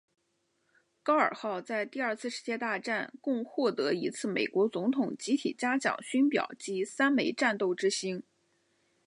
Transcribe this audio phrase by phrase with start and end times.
[1.03, 8.23] 高尔号在第二次世界大战共获得一次美国总统集体嘉奖勋表及三枚战斗之星。